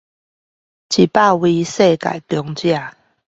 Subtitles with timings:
[0.03, 0.13] 一百位世
[1.95, 2.91] 界強者